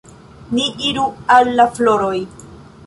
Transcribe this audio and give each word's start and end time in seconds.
Ni 0.57 0.63
iru 0.91 1.03
al 1.37 1.53
la 1.61 1.67
floroj. 1.77 2.17